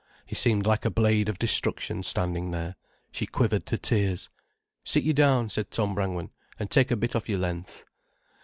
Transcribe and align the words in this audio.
He 0.25 0.33
seemed 0.33 0.65
like 0.65 0.83
a 0.83 0.89
blade 0.89 1.29
of 1.29 1.37
destruction 1.37 2.01
standing 2.01 2.49
there. 2.49 2.75
She 3.11 3.27
quivered 3.27 3.67
to 3.67 3.77
tears. 3.77 4.31
"Sit 4.83 5.03
you 5.03 5.13
down," 5.13 5.47
said 5.51 5.69
Tom 5.69 5.93
Brangwen, 5.93 6.31
"an' 6.57 6.69
take 6.69 6.89
a 6.89 6.95
bit 6.97 7.15
off 7.15 7.29
your 7.29 7.37
length." 7.37 7.85